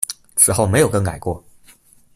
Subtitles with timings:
[0.35, 1.43] 此后没有更改过。